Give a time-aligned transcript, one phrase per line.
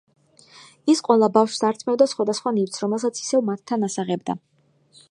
[0.93, 4.43] ის ყველა ბავშვს ართმევდა სხვადასხვა ნივთს, რომელსაც ისევ მათთან ასაღებდა.